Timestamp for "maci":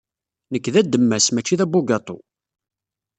1.31-1.55